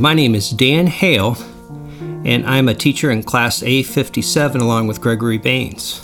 [0.00, 1.36] my name is Dan Hale,
[2.24, 6.00] and I'm a teacher in Class A57 along with Gregory Baines.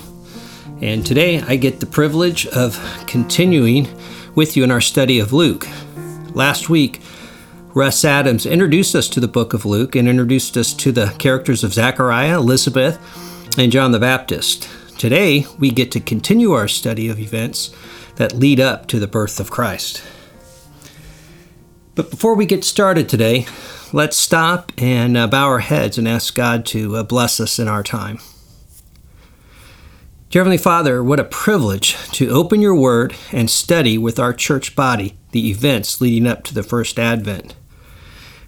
[0.81, 2.77] And today I get the privilege of
[3.07, 3.87] continuing
[4.35, 5.69] with you in our study of Luke.
[6.35, 7.01] Last week,
[7.69, 11.63] Russ Adams introduced us to the book of Luke and introduced us to the characters
[11.63, 12.99] of Zechariah, Elizabeth,
[13.57, 14.69] and John the Baptist.
[14.99, 17.73] Today, we get to continue our study of events
[18.17, 20.03] that lead up to the birth of Christ.
[21.95, 23.47] But before we get started today,
[23.95, 27.69] let's stop and uh, bow our heads and ask God to uh, bless us in
[27.69, 28.19] our time.
[30.31, 34.75] Dear Heavenly Father, what a privilege to open your word and study with our church
[34.75, 37.55] body the events leading up to the first advent.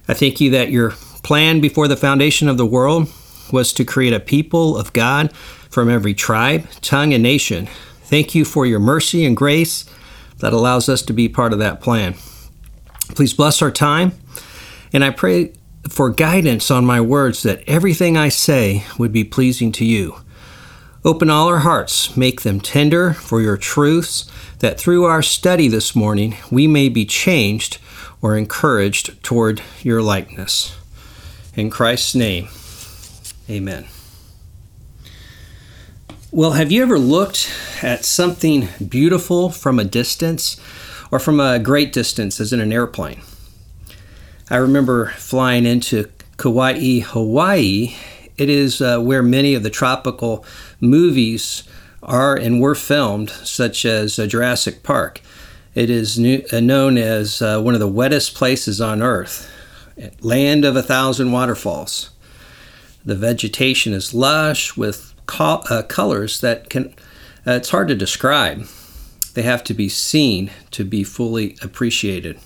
[0.09, 0.91] I thank you that your
[1.23, 3.09] plan before the foundation of the world
[3.49, 7.69] was to create a people of God from every tribe, tongue, and nation.
[8.01, 9.85] Thank you for your mercy and grace
[10.39, 12.15] that allows us to be part of that plan.
[13.15, 14.11] Please bless our time,
[14.93, 15.53] and I pray
[15.89, 20.17] for guidance on my words that everything I say would be pleasing to you.
[21.05, 25.95] Open all our hearts, make them tender for your truths, that through our study this
[25.95, 27.77] morning we may be changed
[28.21, 30.75] or encouraged toward your likeness.
[31.55, 32.49] In Christ's name,
[33.49, 33.87] amen.
[36.31, 37.49] Well, have you ever looked
[37.81, 40.59] at something beautiful from a distance
[41.09, 43.21] or from a great distance, as in an airplane?
[44.49, 47.93] I remember flying into Kauai, Hawaii.
[48.37, 50.45] It is uh, where many of the tropical
[50.79, 51.63] movies
[52.01, 55.19] are and were filmed, such as uh, Jurassic Park.
[55.75, 59.51] It is new, uh, known as uh, one of the wettest places on Earth,
[60.21, 62.11] land of a thousand waterfalls.
[63.03, 66.95] The vegetation is lush with co- uh, colors that can,
[67.45, 68.65] uh, it's hard to describe.
[69.33, 72.39] They have to be seen to be fully appreciated.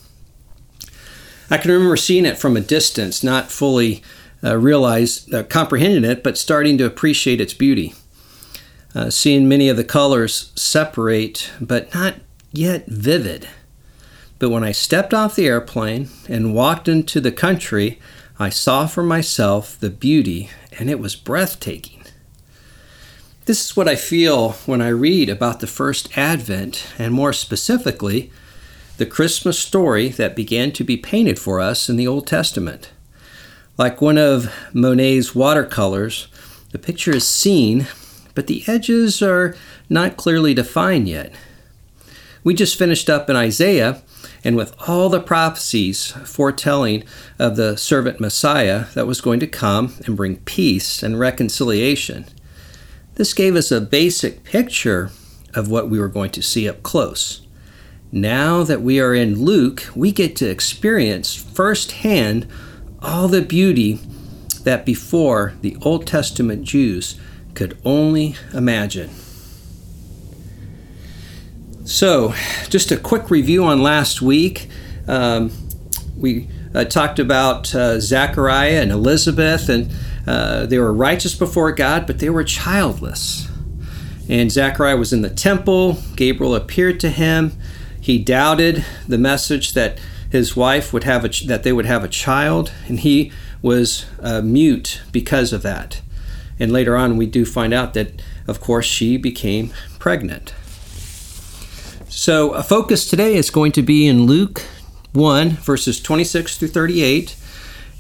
[1.52, 4.02] I can remember seeing it from a distance, not fully
[4.42, 7.94] uh, realized, uh, comprehending it, but starting to appreciate its beauty.
[8.96, 12.16] Uh, seeing many of the colors separate, but not
[12.54, 13.50] yet vivid.
[14.40, 18.00] But when I stepped off the airplane and walked into the country,
[18.40, 22.04] I saw for myself the beauty, and it was breathtaking.
[23.44, 28.32] This is what I feel when I read about the first Advent, and more specifically,
[28.98, 32.92] the Christmas story that began to be painted for us in the Old Testament.
[33.78, 36.28] Like one of Monet's watercolors,
[36.72, 37.88] the picture is seen,
[38.36, 39.56] but the edges are
[39.90, 41.34] not clearly defined yet.
[42.44, 44.02] We just finished up in Isaiah,
[44.44, 47.04] and with all the prophecies foretelling
[47.38, 52.26] of the servant Messiah that was going to come and bring peace and reconciliation.
[53.16, 55.12] This gave us a basic picture
[55.54, 57.46] of what we were going to see up close.
[58.12, 62.46] Now that we are in Luke, we get to experience firsthand
[63.02, 64.00] all the beauty
[64.64, 67.20] that before the Old Testament Jews
[67.54, 69.10] could only imagine.
[71.86, 72.34] So,
[72.70, 74.68] just a quick review on last week.
[75.08, 75.52] Um,
[76.18, 79.92] we uh, talked about uh, Zechariah and Elizabeth, and
[80.28, 83.50] uh, they were righteous before God, but they were childless.
[84.30, 85.98] And Zechariah was in the temple.
[86.16, 87.54] Gabriel appeared to him.
[88.02, 92.04] He doubted the message that his wife would have a ch- that they would have
[92.04, 93.32] a child, and he
[93.62, 96.02] was uh, mute because of that.
[96.60, 100.54] And later on, we do find out that, of course, she became pregnant.
[102.10, 104.64] So, a focus today is going to be in Luke
[105.14, 107.36] 1, verses 26 through 38.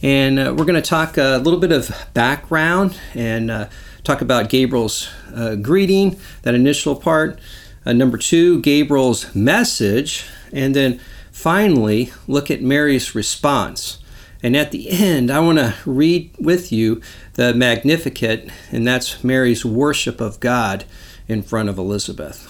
[0.04, 3.68] And uh, we're going to talk a little bit of background and uh,
[4.04, 7.40] talk about Gabriel's uh, greeting, that initial part.
[7.86, 10.26] Uh, number two, Gabriel's message.
[10.52, 11.00] And then
[11.32, 14.00] finally, look at Mary's response.
[14.44, 17.02] And at the end, I want to read with you
[17.34, 20.86] the Magnificat, and that's Mary's worship of God
[21.28, 22.48] in front of Elizabeth.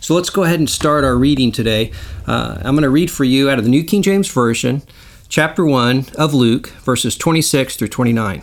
[0.00, 1.92] So let's go ahead and start our reading today.
[2.26, 4.82] Uh, I'm going to read for you out of the New King James Version
[5.28, 8.42] chapter 1 of Luke, verses 26 through 29.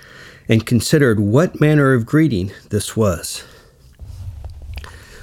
[0.51, 3.45] and considered what manner of greeting this was.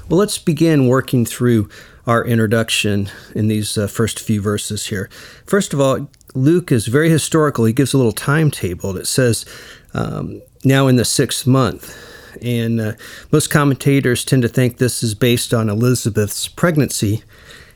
[0.08, 1.68] Well, let's begin working through
[2.06, 5.10] our introduction in these uh, first few verses here.
[5.44, 7.66] First of all, Luke is very historical.
[7.66, 8.96] He gives a little timetable.
[8.96, 9.44] It says
[9.92, 11.94] um, now in the sixth month.
[12.40, 12.92] And uh,
[13.30, 17.22] most commentators tend to think this is based on Elizabeth's pregnancy.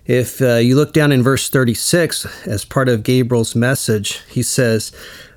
[0.06, 4.90] If uh, you look down in verse 36, as part of Gabriel's message, he says,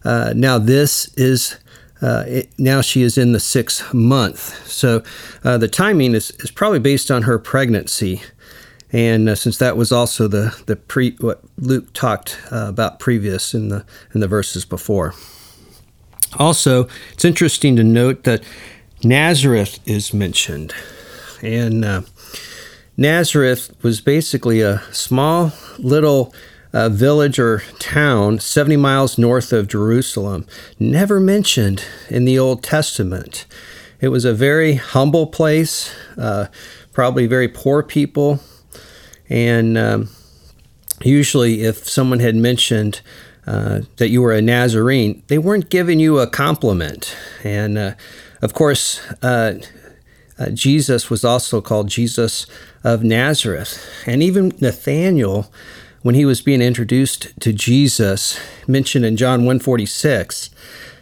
[0.05, 1.57] uh, Now this is.
[2.01, 4.67] Uh, it, now she is in the sixth month.
[4.67, 5.03] So
[5.43, 8.21] uh, the timing is, is probably based on her pregnancy.
[8.91, 13.69] And uh, since that was also the, the pre, what Luke talked about previous in
[13.69, 15.13] the, in the verses before.
[16.37, 18.43] Also, it's interesting to note that
[19.03, 20.73] Nazareth is mentioned.
[21.41, 22.01] And uh,
[22.97, 26.33] Nazareth was basically a small little
[26.75, 30.45] uh, village or town 70 miles north of Jerusalem,
[30.77, 33.45] never mentioned in the Old Testament.
[34.01, 36.47] It was a very humble place, uh,
[36.91, 38.41] probably very poor people.
[39.29, 40.09] And um,
[41.01, 42.99] usually, if someone had mentioned
[43.47, 47.15] uh, that you were a Nazarene, they weren't giving you a compliment.
[47.41, 47.93] And uh,
[48.41, 49.59] of course, uh,
[50.37, 52.47] uh, Jesus was also called Jesus
[52.83, 53.81] of Nazareth.
[54.05, 55.49] And even Nathanael,
[56.05, 60.51] when he was being introduced to Jesus, mentioned in John 146,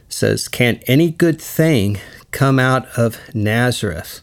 [0.08, 2.00] says, Can any good thing
[2.32, 4.22] come out of Nazareth?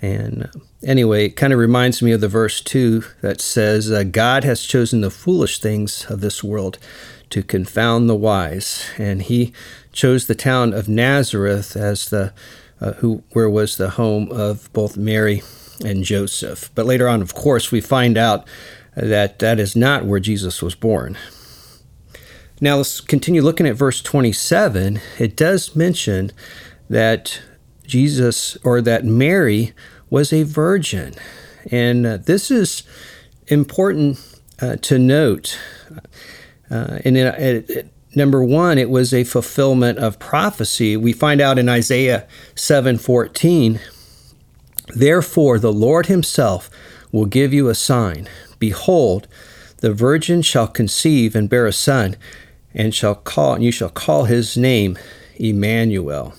[0.00, 4.04] And uh, anyway, it kind of reminds me of the verse 2 that says, uh,
[4.04, 6.78] God has chosen the foolish things of this world
[7.28, 8.86] to confound the wise.
[8.96, 9.52] And he
[9.92, 12.32] chose the town of Nazareth as the
[12.80, 15.42] uh, who where was the home of both Mary
[15.84, 16.70] and Joseph.
[16.74, 18.46] But later on, of course, we find out
[18.96, 21.16] that that is not where Jesus was born.
[22.60, 25.00] Now let's continue looking at verse 27.
[25.18, 26.32] It does mention
[26.88, 27.40] that
[27.86, 29.72] Jesus or that Mary
[30.10, 31.14] was a virgin.
[31.70, 32.82] And uh, this is
[33.46, 34.18] important
[34.60, 35.58] uh, to note.
[36.70, 40.96] Uh, and it, number one, it was a fulfillment of prophecy.
[40.96, 43.80] We find out in Isaiah 7:14,
[44.94, 46.70] "Therefore the Lord himself
[47.12, 48.28] will give you a sign.
[48.60, 49.26] Behold,
[49.78, 52.14] the virgin shall conceive and bear a son,
[52.72, 54.96] and shall call and you shall call his name
[55.34, 56.34] Emmanuel."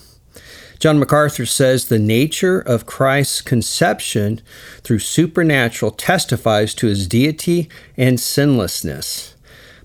[0.82, 4.40] John MacArthur says the nature of Christ's conception
[4.82, 9.36] through supernatural testifies to his deity and sinlessness.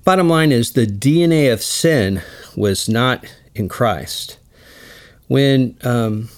[0.03, 2.23] Bottom line is the DNA of sin
[2.55, 4.39] was not in Christ.
[5.27, 6.29] When um,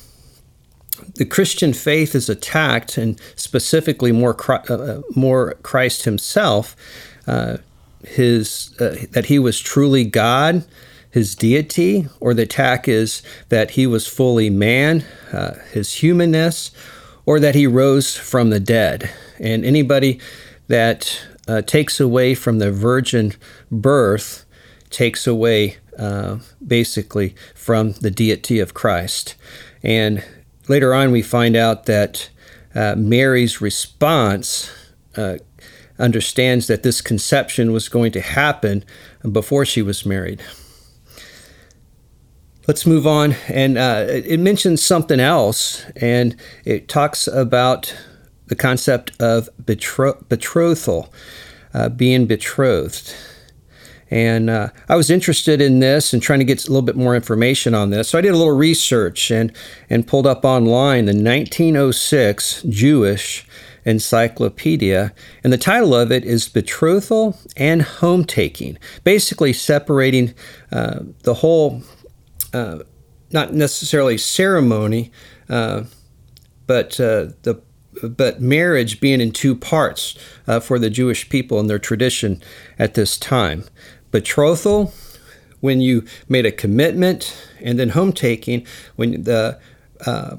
[1.20, 6.78] the Christian faith is attacked, and specifically more uh, uh, more Christ Himself,
[7.28, 7.58] uh,
[8.06, 10.64] his uh, that He was truly God,
[11.12, 16.72] His deity, or the attack is that He was fully man, uh, His humanness,
[17.26, 19.10] or that He rose from the dead.
[19.42, 20.22] And anybody
[20.70, 23.34] that uh, takes away from the virgin
[23.70, 24.46] birth,
[24.90, 25.80] takes away
[26.66, 29.36] basically from the deity of Christ.
[29.84, 30.24] And
[30.70, 32.30] later on, we find out that
[32.74, 34.72] uh, Mary's response
[35.18, 35.38] uh,
[35.98, 38.86] understands that this conception was going to happen
[39.30, 40.42] before she was married.
[42.68, 43.34] Let's move on.
[43.48, 47.94] And uh, it mentions something else, and it talks about
[48.46, 51.12] the concept of betro- betrothal,
[51.74, 53.14] uh, being betrothed.
[54.12, 57.16] And uh, I was interested in this and trying to get a little bit more
[57.16, 58.10] information on this.
[58.10, 59.52] So I did a little research and,
[59.90, 63.46] and pulled up online the 1906 Jewish
[63.86, 65.14] Encyclopedia.
[65.44, 70.34] And the title of it is Betrothal and Hometaking, basically separating
[70.72, 71.84] uh, the whole,
[72.54, 72.80] uh,
[73.32, 75.12] not necessarily ceremony,
[75.50, 75.84] uh,
[76.68, 77.62] but uh, the
[78.04, 82.42] but marriage being in two parts uh, for the Jewish people and their tradition
[82.78, 83.66] at this time.
[84.12, 84.94] Betrothal,
[85.60, 89.60] when you made a commitment, and then home taking, when the
[90.06, 90.38] uh,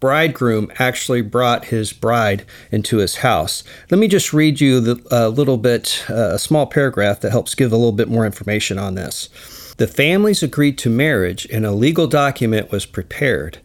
[0.00, 3.62] bridegroom actually brought his bride into his house.
[3.90, 7.72] Let me just read you a little bit, uh, a small paragraph that helps give
[7.72, 9.28] a little bit more information on this.
[9.76, 13.58] The families agreed to marriage, and a legal document was prepared.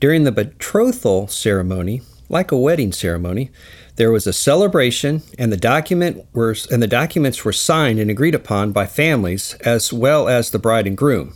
[0.00, 3.50] During the betrothal ceremony, like a wedding ceremony,
[3.96, 8.34] there was a celebration and the document were and the documents were signed and agreed
[8.34, 11.34] upon by families as well as the bride and groom.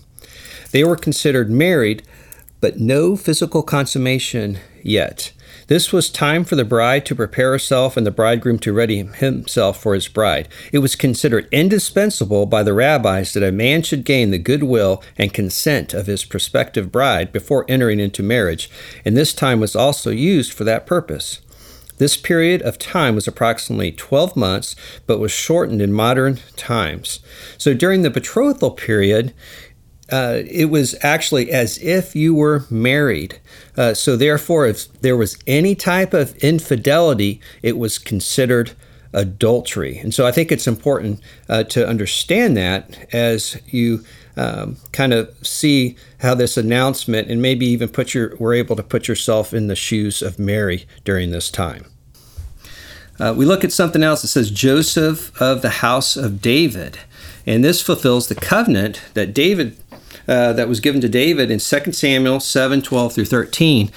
[0.71, 2.03] They were considered married,
[2.61, 5.33] but no physical consummation yet.
[5.67, 9.81] This was time for the bride to prepare herself and the bridegroom to ready himself
[9.81, 10.49] for his bride.
[10.73, 15.33] It was considered indispensable by the rabbis that a man should gain the goodwill and
[15.33, 18.69] consent of his prospective bride before entering into marriage,
[19.05, 21.41] and this time was also used for that purpose.
[21.97, 27.21] This period of time was approximately 12 months, but was shortened in modern times.
[27.57, 29.33] So during the betrothal period,
[30.13, 33.41] uh, it was actually as if you were married.
[33.77, 38.73] Uh, so, therefore, if there was any type of infidelity, it was considered
[39.13, 39.99] adultery.
[39.99, 44.05] And so, I think it's important uh, to understand that as you
[44.37, 48.83] um, kind of see how this announcement and maybe even put your were able to
[48.83, 51.87] put yourself in the shoes of Mary during this time.
[53.21, 56.99] Uh, we look at something else that says Joseph of the house of David.
[57.47, 59.77] And this fulfills the covenant that David
[60.29, 63.91] uh, that was given to David in 2 Samuel 7 12 through 13.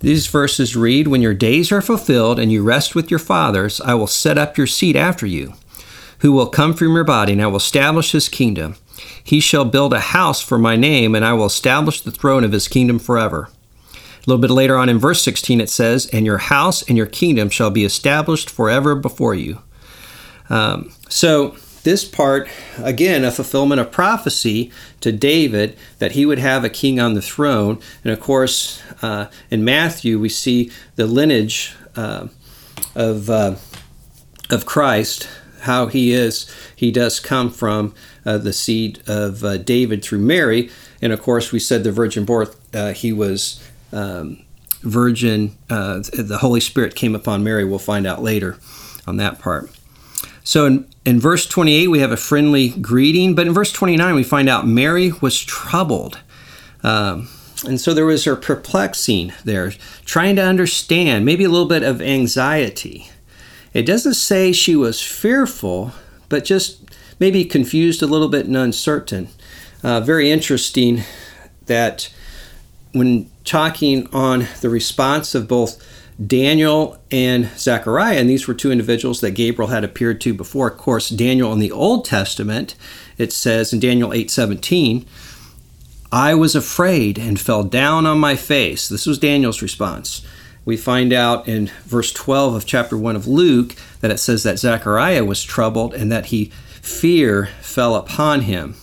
[0.00, 3.94] These verses read When your days are fulfilled and you rest with your fathers, I
[3.94, 5.54] will set up your seat after you,
[6.20, 8.76] who will come from your body, and I will establish his kingdom.
[9.22, 12.52] He shall build a house for my name, and I will establish the throne of
[12.52, 13.50] his kingdom forever.
[13.92, 17.06] A little bit later on in verse 16, it says, And your house and your
[17.06, 19.60] kingdom shall be established forever before you.
[20.50, 21.56] Um, so,
[21.88, 27.00] this part, again, a fulfillment of prophecy to David that he would have a king
[27.00, 27.80] on the throne.
[28.04, 32.28] And of course, uh, in Matthew, we see the lineage uh,
[32.94, 33.54] of, uh,
[34.50, 35.30] of Christ,
[35.62, 37.94] how he is, he does come from
[38.26, 40.68] uh, the seed of uh, David through Mary.
[41.00, 43.66] And of course, we said the virgin birth, uh, he was.
[43.92, 44.44] Um,
[44.82, 47.64] virgin, the Holy Spirit came upon Mary.
[47.64, 48.58] We'll find out later
[49.08, 49.76] on that part.
[50.48, 54.22] So in, in verse 28, we have a friendly greeting, but in verse 29, we
[54.22, 56.20] find out Mary was troubled.
[56.82, 57.28] Um,
[57.66, 59.72] and so there was her perplexing there,
[60.06, 63.10] trying to understand, maybe a little bit of anxiety.
[63.74, 65.92] It doesn't say she was fearful,
[66.30, 69.28] but just maybe confused a little bit and uncertain.
[69.82, 71.02] Uh, very interesting
[71.66, 72.10] that
[72.92, 75.78] when talking on the response of both
[76.24, 80.68] Daniel and Zechariah, and these were two individuals that Gabriel had appeared to before.
[80.68, 82.74] Of course, Daniel in the Old Testament,
[83.18, 85.06] it says in Daniel 8:17,
[86.10, 88.88] I was afraid and fell down on my face.
[88.88, 90.22] This was Daniel's response.
[90.64, 94.58] We find out in verse 12 of chapter 1 of Luke that it says that
[94.58, 96.46] Zechariah was troubled and that he
[96.82, 98.74] fear fell upon him.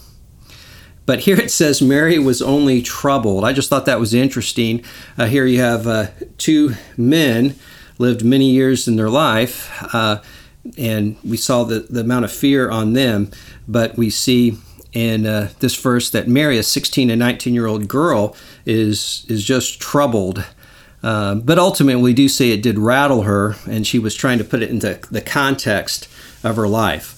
[1.05, 3.43] But here it says Mary was only troubled.
[3.43, 4.83] I just thought that was interesting.
[5.17, 6.07] Uh, here you have uh,
[6.38, 7.55] two men
[7.97, 10.21] lived many years in their life, uh,
[10.77, 13.29] and we saw the, the amount of fear on them.
[13.67, 14.57] But we see
[14.93, 18.35] in uh, this verse that Mary, a 16 and 19 year old girl,
[18.65, 20.45] is is just troubled.
[21.03, 24.43] Uh, but ultimately, we do say it did rattle her, and she was trying to
[24.43, 26.07] put it into the context
[26.43, 27.14] of her life.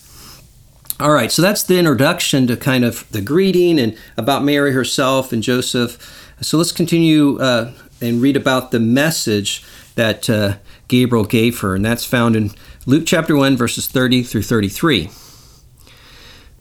[1.00, 5.32] All right, so that's the introduction to kind of the greeting and about Mary herself
[5.32, 6.34] and Joseph.
[6.42, 9.64] So let's continue uh, and read about the message
[9.94, 10.56] that uh,
[10.88, 12.50] Gabriel gave her, and that's found in
[12.88, 15.12] Luke chapter 1, verses 30 through 33.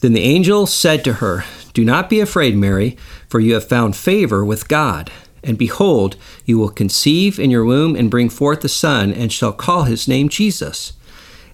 [0.01, 2.99] Then the angel said to her, Do not be afraid, Mary,
[3.31, 5.11] for you have found favor with God.
[5.43, 9.55] And behold, you will conceive in your womb and bring forth a son, and shall
[9.55, 10.93] call his name Jesus.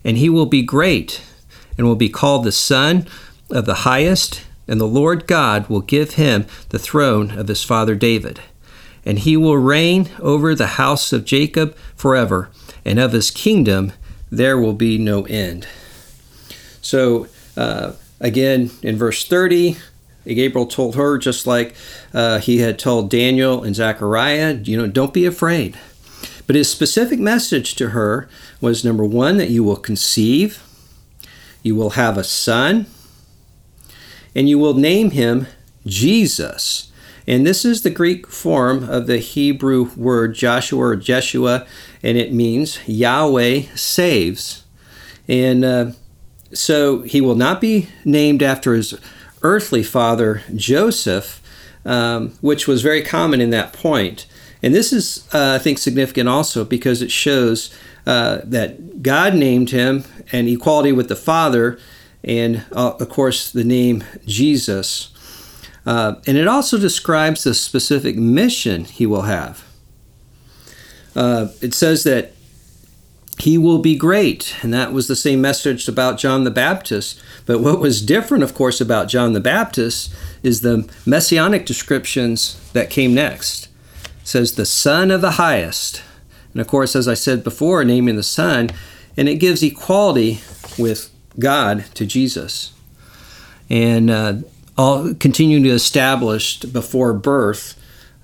[0.03, 1.23] And he will be great
[1.77, 3.07] and will be called the Son
[3.51, 7.95] of the Highest, and the Lord God will give him the throne of his father
[7.95, 8.41] David.
[9.05, 12.51] And he will reign over the house of Jacob forever,
[12.85, 13.93] and of his kingdom
[14.31, 15.67] there will be no end.
[16.81, 17.27] So,
[17.57, 19.77] uh, again, in verse 30,
[20.25, 21.75] Gabriel told her, just like
[22.15, 25.79] uh, he had told Daniel and Zechariah, you know, don't be afraid.
[26.47, 28.29] But his specific message to her
[28.61, 30.63] was number one, that you will conceive
[31.63, 32.87] you will have a son,
[34.35, 35.47] and you will name him
[35.87, 36.91] Jesus.
[37.27, 41.67] And this is the Greek form of the Hebrew word Joshua or Jeshua,
[42.03, 44.65] and it means Yahweh saves.
[45.29, 45.93] And uh,
[46.53, 48.99] so he will not be named after his
[49.43, 51.41] earthly father, Joseph,
[51.85, 54.27] um, which was very common in that point.
[54.63, 57.75] And this is, uh, I think, significant also because it shows
[58.07, 61.79] uh, that God named him and equality with the Father,
[62.23, 65.13] and uh, of course the name Jesus.
[65.85, 69.65] Uh, and it also describes the specific mission he will have.
[71.17, 72.33] Uh, it says that
[73.39, 77.21] he will be great, and that was the same message about John the Baptist.
[77.45, 80.15] But what was different, of course, about John the Baptist
[80.45, 83.69] is the messianic descriptions that came next.
[84.25, 86.03] Says, the Son of the Highest.
[86.53, 88.71] And of course, as I said before, naming the Son,
[89.17, 90.41] and it gives equality
[90.79, 92.73] with God to Jesus.
[93.69, 94.35] And uh,
[94.77, 97.79] all continuing to establish before birth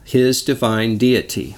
[0.05, 1.57] his divine deity.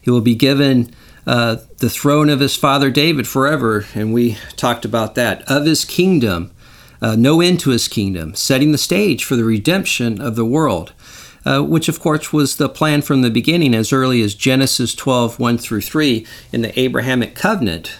[0.00, 0.94] He will be given
[1.26, 5.84] uh, the throne of his father David forever, and we talked about that, of his
[5.84, 6.50] kingdom.
[7.02, 10.92] uh, no end to his kingdom, setting the stage for the redemption of the world.
[11.44, 15.40] Uh, which of course was the plan from the beginning as early as Genesis 12,
[15.40, 17.96] 1 through 3 in the Abrahamic covenant,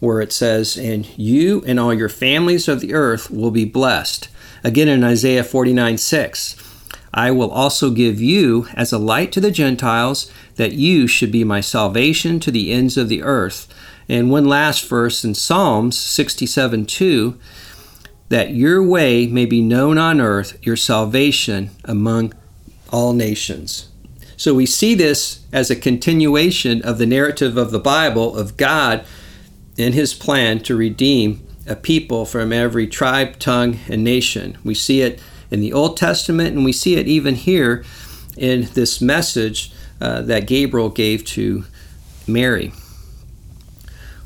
[0.00, 4.28] where it says, And you and all your families of the earth will be blessed.
[4.64, 6.56] Again in Isaiah 49, 6.
[7.14, 11.44] I will also give you as a light to the Gentiles, that you should be
[11.44, 13.72] my salvation to the ends of the earth.
[14.08, 17.38] And one last verse in Psalms 67 2
[18.28, 22.32] that your way may be known on earth, your salvation among
[22.92, 23.88] all nations.
[24.36, 29.04] So we see this as a continuation of the narrative of the Bible of God
[29.76, 34.58] in his plan to redeem a people from every tribe, tongue, and nation.
[34.64, 35.20] We see it
[35.50, 37.84] in the Old Testament, and we see it even here
[38.36, 41.64] in this message uh, that Gabriel gave to
[42.26, 42.72] Mary.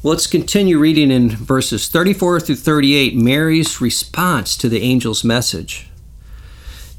[0.03, 5.89] Let's continue reading in verses 34 through 38 Mary's response to the angel's message.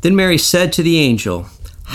[0.01, 1.47] Then Mary said to the angel,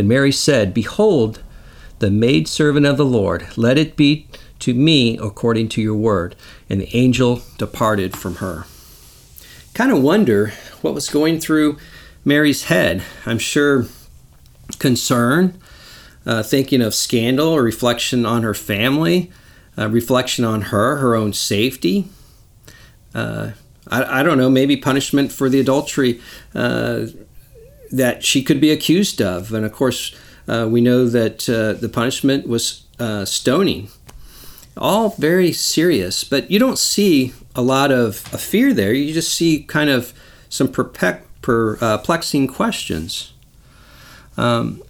[0.00, 1.42] Then Mary said, Behold,
[1.98, 4.28] the maidservant of the Lord, let it be
[4.60, 6.34] to me according to your word.
[6.70, 8.64] And the angel departed from her.
[9.74, 11.76] Kind of wonder what was going through
[12.24, 13.02] Mary's head.
[13.26, 13.88] I'm sure
[14.78, 15.60] concern,
[16.24, 19.30] uh, thinking of scandal or reflection on her family,
[19.76, 22.08] reflection on her, her own safety.
[23.14, 23.50] Uh,
[23.86, 26.22] I, I, don't know, maybe punishment for the adultery
[26.54, 27.04] uh,
[27.90, 29.52] that she could be accused of.
[29.52, 30.14] And of course,
[30.48, 32.86] uh, we know that uh, the punishment was
[33.24, 33.88] stoning.
[34.76, 38.92] All very serious, but you don't see a lot of a fear there.
[38.92, 40.12] You just see kind of
[40.48, 43.32] some perplexing questions.
[44.36, 44.82] Um,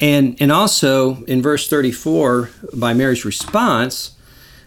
[0.00, 4.16] and, and also in verse 34, by Mary's response,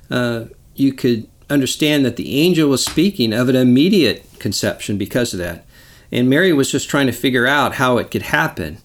[0.10, 5.40] uh, you could understand that the angel was speaking of an immediate conception because of
[5.40, 5.66] that.
[6.12, 8.78] And Mary was just trying to figure out how it could happen.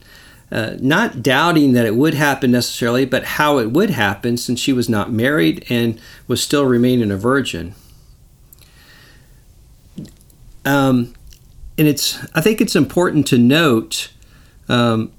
[0.50, 4.72] Uh, not doubting that it would happen necessarily, but how it would happen since she
[4.72, 7.74] was not married and was still remaining a virgin.
[10.64, 11.14] Um,
[11.78, 14.10] and it's I think it's important to note
[14.68, 15.12] um,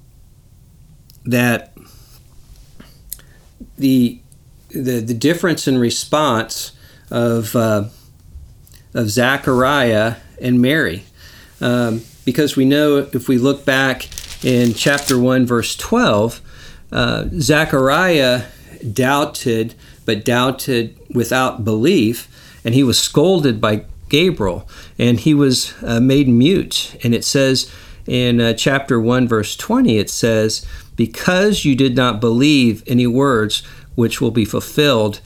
[1.24, 1.72] that
[3.76, 4.20] the,
[4.68, 6.72] the the difference in response
[7.10, 7.84] of uh,
[8.94, 11.04] of Zachariah and Mary,
[11.62, 14.08] um, because we know if we look back
[14.44, 16.40] in chapter one verse twelve,
[16.90, 18.44] uh, Zachariah
[18.92, 22.28] doubted, but doubted without belief,
[22.64, 26.96] and he was scolded by Gabriel, and he was uh, made mute.
[27.02, 27.72] And it says
[28.06, 33.64] in uh, chapter 1, verse 20, it says, Because you did not believe any words
[33.94, 35.20] which will be fulfilled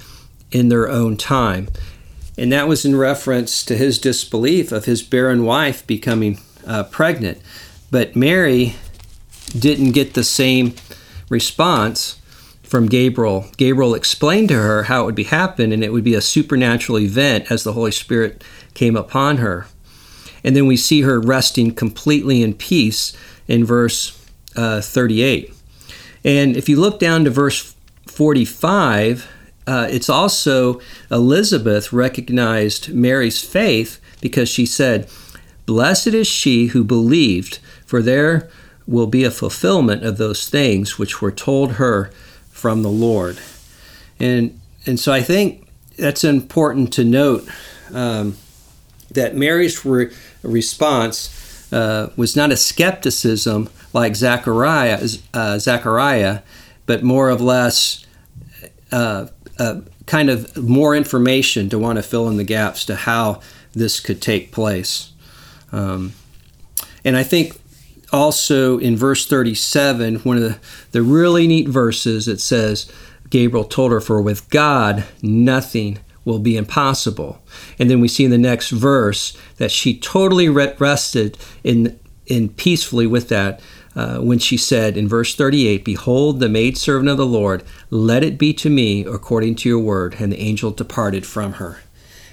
[0.52, 1.68] in their own time.
[2.38, 7.40] And that was in reference to his disbelief of his barren wife becoming uh, pregnant.
[7.90, 8.76] But Mary
[9.58, 10.74] didn't get the same
[11.28, 12.20] response
[12.62, 13.46] from Gabriel.
[13.56, 16.98] Gabriel explained to her how it would be happen, and it would be a supernatural
[16.98, 18.42] event as the Holy Spirit
[18.74, 19.66] came upon her.
[20.42, 23.16] And then we see her resting completely in peace
[23.48, 24.12] in verse
[24.56, 25.52] uh, 38.
[26.24, 27.74] And if you look down to verse
[28.06, 29.28] 45,
[29.66, 35.08] uh, it's also Elizabeth recognized Mary's faith because she said,
[35.66, 38.48] Blessed is she who believed, for there
[38.86, 42.10] will be a fulfillment of those things which were told her
[42.50, 43.38] from the Lord.
[44.20, 47.48] And, and so I think that's important to note
[47.92, 48.36] um,
[49.10, 56.42] that Mary's re- response uh, was not a skepticism like Zechariah, uh, Zechariah
[56.86, 58.06] but more or less
[58.92, 59.26] uh,
[59.58, 63.40] uh, kind of more information to want to fill in the gaps to how
[63.72, 65.12] this could take place.
[65.72, 66.12] Um,
[67.04, 67.58] and I think
[68.12, 70.58] also in verse 37, one of the,
[70.92, 72.90] the really neat verses, it says,
[73.30, 77.40] Gabriel told her, For with God nothing will be impossible.
[77.78, 83.06] And then we see in the next verse that she totally rested in, in peacefully
[83.06, 83.60] with that
[83.96, 88.38] uh, when she said in verse 38, Behold, the maidservant of the Lord, let it
[88.38, 90.16] be to me according to your word.
[90.20, 91.80] And the angel departed from her.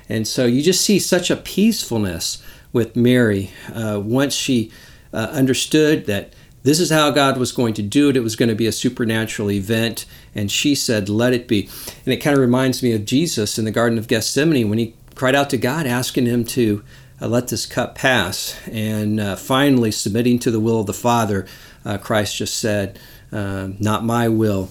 [0.10, 3.52] And so you just see such a peacefulness with Mary.
[3.74, 4.72] Uh, once she
[5.14, 8.50] uh, understood that this is how God was going to do it, it was going
[8.50, 11.70] to be a supernatural event, and she said, Let it be.
[12.06, 14.96] And it kind of reminds me of Jesus in the Garden of Gethsemane when he
[15.14, 16.84] cried out to God, asking him to
[17.28, 18.60] let this cup pass.
[18.68, 21.46] And uh, finally, submitting to the will of the Father,
[21.86, 23.00] uh, Christ just said,
[23.32, 24.70] uh, Not my will,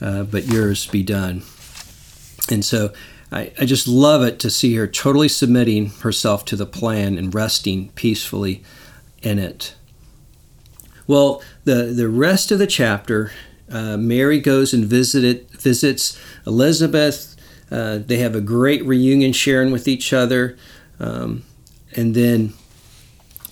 [0.00, 1.42] uh, but yours be done.
[2.50, 2.92] And so
[3.32, 7.34] I, I just love it to see her totally submitting herself to the plan and
[7.34, 8.62] resting peacefully
[9.22, 9.74] in it.
[11.06, 13.32] Well, the, the rest of the chapter,
[13.70, 17.36] uh, Mary goes and visited, visits Elizabeth.
[17.70, 20.56] Uh, they have a great reunion sharing with each other.
[20.98, 21.44] Um,
[21.96, 22.52] and then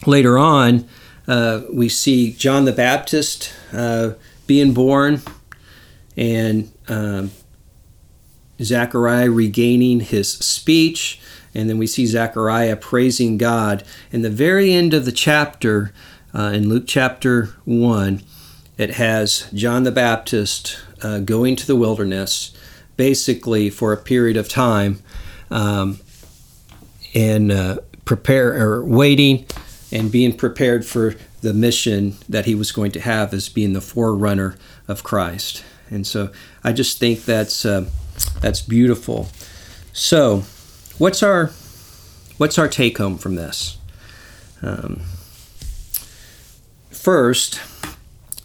[0.06, 0.88] later on,
[1.26, 4.12] uh, we see John the Baptist uh,
[4.46, 5.22] being born
[6.16, 7.30] and um,
[8.60, 11.20] Zechariah regaining his speech.
[11.54, 13.84] And then we see Zechariah praising God.
[14.10, 15.92] In the very end of the chapter,
[16.34, 18.22] uh, in Luke chapter 1,
[18.76, 22.56] it has John the Baptist uh, going to the wilderness
[22.96, 25.02] basically for a period of time
[25.50, 26.00] um,
[27.14, 29.44] and uh, prepare or waiting
[29.92, 33.82] and being prepared for the mission that he was going to have as being the
[33.82, 34.56] forerunner
[34.88, 35.62] of Christ.
[35.90, 36.30] And so
[36.64, 37.84] I just think that's uh,
[38.40, 39.28] that's beautiful.
[39.92, 40.44] So,
[40.96, 41.48] what's our
[42.38, 43.76] what's our take home from this?
[44.62, 45.02] Um,
[46.88, 47.60] first,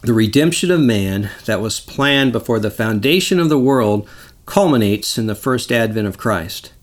[0.02, 4.10] the redemption of man that was planned before the foundation of the world
[4.46, 6.74] culminates in the first advent of Christ.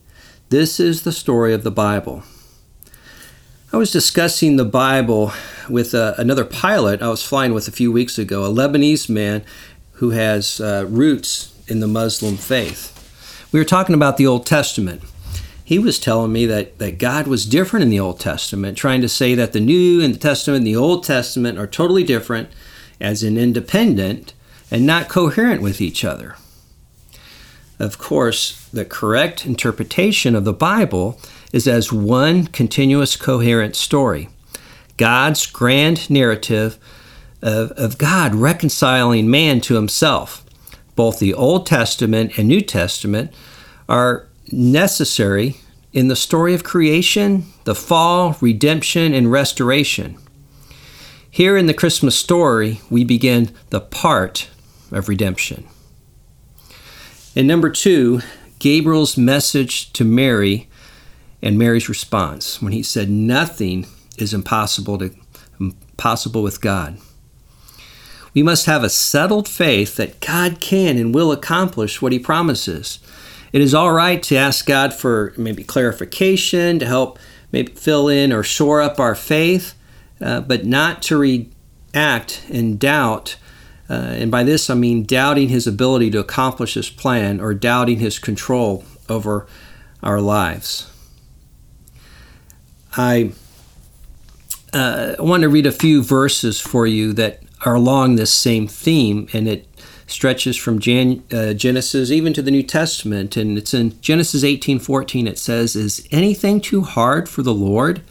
[0.49, 2.23] This is the story of the Bible.
[3.73, 5.33] I was discussing the Bible
[5.69, 9.45] with uh, another pilot I was flying with a few weeks ago, a Lebanese man
[9.93, 13.49] who has uh, roots in the Muslim faith.
[13.53, 15.03] We were talking about the Old Testament.
[15.65, 19.09] He was telling me that, that God was different in the Old Testament, trying to
[19.09, 22.49] say that the New and the Testament and the Old Testament are totally different,
[23.01, 24.35] as in independent
[24.69, 26.35] and not coherent with each other.
[27.79, 31.21] Of course, the correct interpretation of the Bible
[31.53, 34.29] is as one continuous coherent story.
[34.97, 36.79] God's grand narrative
[37.43, 40.45] of, of God reconciling man to himself
[41.01, 43.33] both the Old Testament and New Testament
[43.89, 45.57] are necessary
[45.95, 50.19] in the story of creation, the fall, redemption, and restoration.
[51.31, 54.51] Here in the Christmas story, we begin the part
[54.93, 55.67] of redemption.
[57.35, 58.21] And number two,
[58.59, 60.69] Gabriel's message to Mary
[61.43, 63.87] and Mary's response when he said, Nothing
[64.19, 65.11] is impossible, to,
[65.59, 66.99] impossible with God.
[68.35, 73.01] We must have a settled faith that God can and will accomplish what He promises.
[73.53, 77.19] It is all right to ask God for maybe clarification, to help
[77.51, 79.75] maybe fill in or shore up our faith,
[80.21, 83.37] uh, but not to react in doubt.
[83.89, 87.99] Uh, and by this I mean doubting His ability to accomplish His plan or doubting
[87.99, 89.49] His control over
[90.03, 90.90] our lives.
[92.97, 93.33] I
[94.73, 99.29] uh, want to read a few verses for you that are along this same theme,
[99.33, 99.67] and it
[100.07, 103.37] stretches from Jan, uh, Genesis even to the New Testament.
[103.37, 105.27] And it's in Genesis 18:14.
[105.27, 108.03] It says, "Is anything too hard for the Lord?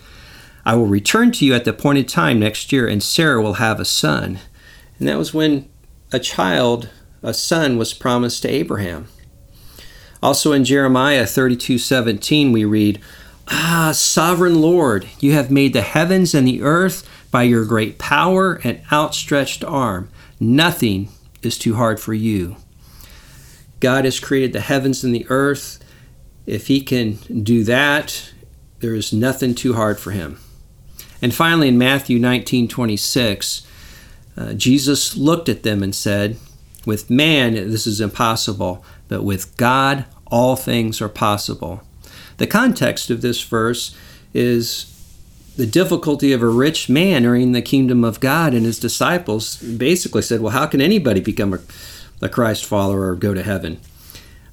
[0.65, 3.79] I will return to you at the appointed time next year, and Sarah will have
[3.79, 4.39] a son."
[4.97, 5.65] And that was when
[6.11, 6.89] a child,
[7.23, 9.07] a son, was promised to Abraham.
[10.21, 12.99] Also in Jeremiah 32:17, we read,
[13.51, 18.61] Ah, sovereign Lord, you have made the heavens and the earth by your great power
[18.63, 20.09] and outstretched arm.
[20.39, 21.09] Nothing
[21.41, 22.57] is too hard for you.
[23.79, 25.79] God has created the heavens and the earth.
[26.45, 28.31] If He can do that,
[28.81, 30.39] there is nothing too hard for Him.
[31.21, 33.65] And finally, in Matthew 19 26,
[34.37, 36.37] uh, Jesus looked at them and said,
[36.85, 41.81] With man, this is impossible, but with God, all things are possible.
[42.39, 43.95] The context of this verse
[44.33, 44.95] is
[45.57, 50.21] the difficulty of a rich man entering the kingdom of God, and his disciples basically
[50.21, 51.59] said, Well, how can anybody become a,
[52.21, 53.81] a Christ follower or go to heaven?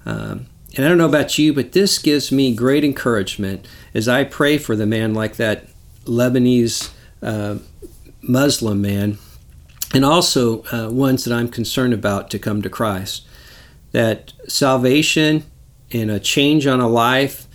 [0.04, 0.46] Um,
[0.76, 4.58] and I don't know about you, but this gives me great encouragement as I pray
[4.58, 5.68] for the man like that
[6.06, 6.90] Lebanese
[7.22, 7.58] uh,
[8.20, 9.18] Muslim man,
[9.94, 13.24] and also uh, ones that I'm concerned about to come to Christ.
[13.92, 15.44] That salvation
[15.92, 17.45] and a change on a life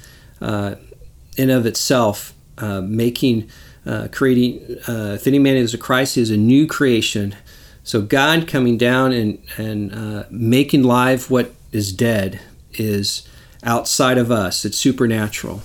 [1.37, 3.49] in of itself uh, making,
[3.85, 7.35] uh, creating, uh, if any man is a Christ, he is a new creation.
[7.83, 12.39] So God coming down and, and uh, making live what is dead
[12.73, 13.27] is
[13.63, 14.65] outside of us.
[14.65, 15.61] It's supernatural.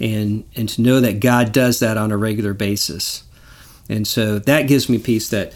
[0.00, 3.24] and, and to know that God does that on a regular basis.
[3.88, 5.52] And so that gives me peace that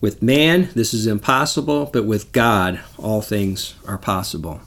[0.00, 4.60] with man, this is impossible, but with God, all things are possible.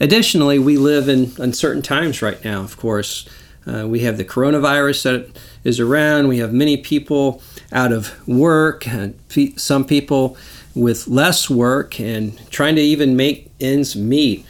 [0.00, 3.28] Additionally, we live in uncertain times right now, of course.
[3.66, 6.28] Uh, we have the coronavirus that is around.
[6.28, 9.18] We have many people out of work, and
[9.56, 10.36] some people
[10.74, 14.46] with less work, and trying to even make ends meet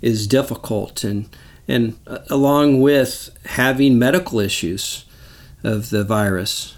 [0.00, 1.04] is difficult.
[1.04, 1.28] And,
[1.68, 5.04] and uh, along with having medical issues
[5.62, 6.76] of the virus.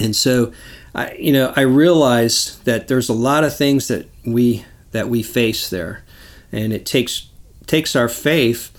[0.00, 0.52] And so
[0.94, 5.22] I, you know, I realize that there's a lot of things that we that we
[5.22, 6.04] face there,
[6.52, 7.28] and it takes
[7.66, 8.70] takes our faith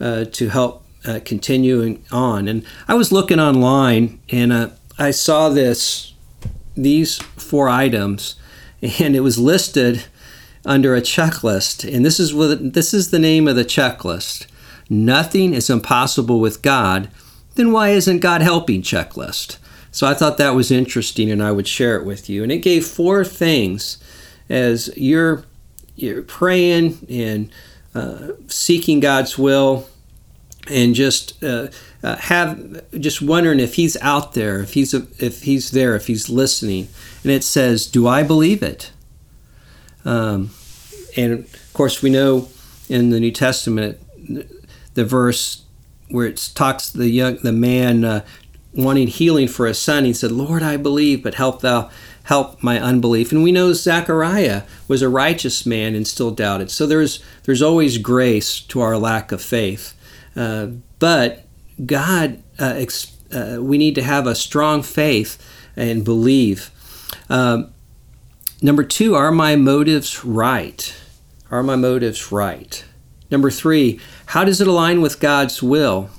[0.00, 2.48] uh, to help uh, continuing on.
[2.48, 6.14] And I was looking online, and uh, I saw this
[6.76, 8.36] these four items,
[8.98, 10.04] and it was listed
[10.64, 11.90] under a checklist.
[11.92, 14.46] And this is what this is the name of the checklist.
[14.90, 17.10] Nothing is impossible with God.
[17.54, 18.82] Then why isn't God helping?
[18.82, 19.58] Checklist.
[19.90, 22.42] So I thought that was interesting and I would share it with you.
[22.42, 23.98] And it gave four things
[24.48, 25.44] as you're,
[25.98, 27.50] you're praying and
[27.94, 29.88] uh, seeking God's will
[30.68, 31.68] and just uh,
[32.02, 36.28] uh, have just wondering if he's out there, if he's if he's there, if he's
[36.28, 36.88] listening.
[37.22, 38.92] And it says, "Do I believe it?"
[40.04, 40.50] Um,
[41.16, 42.48] and of course, we know
[42.88, 43.98] in the New Testament
[44.94, 45.62] the verse
[46.08, 48.24] where it talks the young the man uh,
[48.74, 51.90] wanting healing for his son, he said, Lord, I believe, but help thou
[52.24, 53.32] help my unbelief.
[53.32, 56.70] And we know Zechariah was a righteous man and still doubted.
[56.70, 59.94] So there's there's always grace to our lack of faith.
[60.36, 60.66] Uh,
[60.98, 61.46] but
[61.84, 65.42] God, uh, ex- uh, we need to have a strong faith
[65.74, 66.70] and believe.
[67.30, 67.72] Um,
[68.60, 70.94] number two, are my motives right?
[71.50, 72.84] Are my motives right?
[73.30, 76.10] Number three, how does it align with God's will?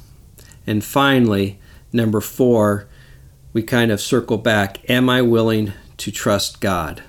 [0.65, 1.59] And finally,
[1.91, 2.87] Number four,
[3.51, 7.03] we kind of circle back Am I willing to trust God?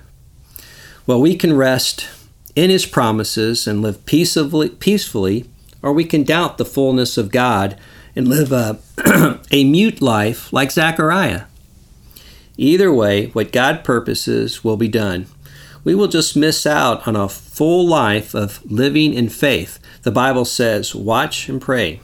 [1.05, 2.07] Well, we can rest
[2.55, 5.45] in His promises and live peaceably, peacefully,
[5.81, 7.77] or we can doubt the fullness of God
[8.15, 8.79] and live a,
[9.51, 11.43] a mute life like Zechariah.
[12.57, 15.27] Either way, what God purposes will be done.
[15.83, 19.79] We will just miss out on a full life of living in faith.
[20.03, 22.01] The Bible says, Watch and pray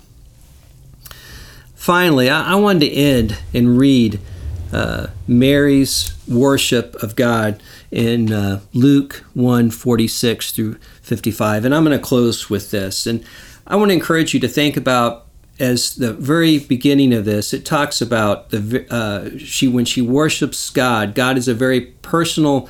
[1.88, 4.20] finally, I, I wanted to end and read
[4.74, 11.64] uh, Mary's worship of God in uh, Luke 1 46 through 55.
[11.64, 13.08] And I'm going to close with this.
[13.08, 13.24] And
[13.66, 15.28] I want to encourage you to think about
[15.62, 20.70] as the very beginning of this, it talks about the uh, she when she worships
[20.70, 21.16] God.
[21.16, 22.68] God is a very personal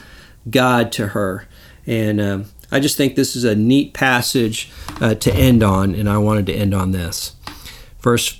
[0.48, 1.48] God to her,
[1.86, 6.08] and um, I just think this is a neat passage uh, to end on, and
[6.08, 7.36] I wanted to end on this.
[8.00, 8.40] Verse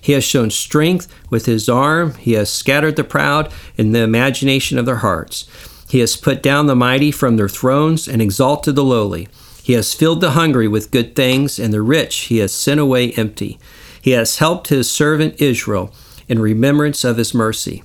[0.00, 2.14] He has shown strength with his arm.
[2.14, 5.46] He has scattered the proud in the imagination of their hearts.
[5.88, 9.28] He has put down the mighty from their thrones and exalted the lowly.
[9.62, 13.12] He has filled the hungry with good things, and the rich he has sent away
[13.12, 13.58] empty.
[14.00, 15.92] He has helped his servant Israel
[16.28, 17.82] in remembrance of his mercy,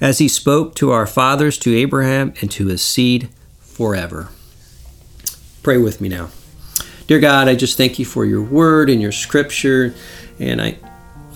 [0.00, 3.28] as he spoke to our fathers, to Abraham, and to his seed
[3.60, 4.28] forever.
[5.62, 6.28] Pray with me now.
[7.06, 9.94] Dear God, I just thank you for your word and your scripture,
[10.38, 10.78] and I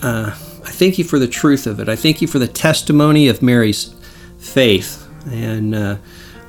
[0.03, 1.89] uh, I thank you for the truth of it.
[1.89, 3.95] I thank you for the testimony of Mary's
[4.39, 5.07] faith.
[5.31, 5.97] And uh,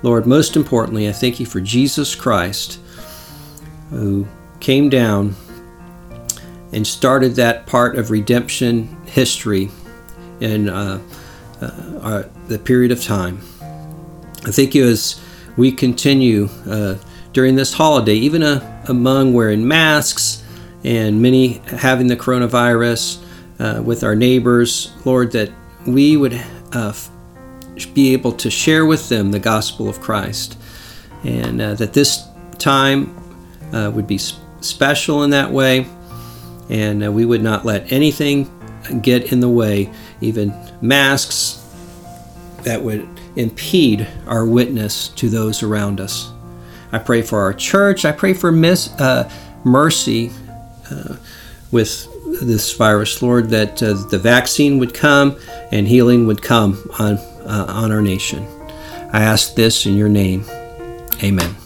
[0.03, 2.79] Lord, most importantly, I thank you for Jesus Christ
[3.89, 4.27] who
[4.59, 5.35] came down
[6.71, 9.69] and started that part of redemption history
[10.39, 11.01] in uh,
[11.61, 13.39] uh, our, the period of time.
[14.45, 15.21] I thank you as
[15.57, 16.95] we continue uh,
[17.33, 20.43] during this holiday, even uh, among wearing masks
[20.83, 23.23] and many having the coronavirus
[23.61, 25.51] uh, with our neighbors, Lord, that
[25.85, 26.33] we would
[26.73, 26.93] uh,
[27.93, 30.57] be able to share with them the gospel of Christ,
[31.23, 32.25] and uh, that this
[32.57, 33.15] time
[33.71, 35.85] uh, would be special in that way,
[36.69, 38.49] and uh, we would not let anything
[39.03, 41.59] get in the way, even masks
[42.63, 46.31] that would impede our witness to those around us.
[46.91, 48.05] I pray for our church.
[48.05, 49.31] I pray for mis- uh,
[49.63, 50.31] mercy
[51.71, 52.10] with
[52.41, 55.37] this virus, Lord, that uh, the vaccine would come
[55.71, 58.45] and healing would come on, uh, on our nation.
[59.13, 60.45] I ask this in your name.
[61.23, 61.60] Amen.